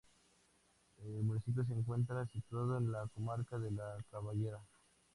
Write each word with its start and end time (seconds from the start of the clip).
El 1.03 1.21
municipio 1.23 1.63
se 1.63 1.73
encuentra 1.73 2.25
situado 2.25 2.75
en 2.79 2.91
la 2.91 3.05
comarca 3.13 3.59
de 3.59 3.69
La 3.69 4.03
Carballeda. 4.09 4.59